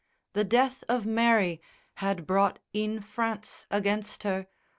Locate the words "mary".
1.05-1.61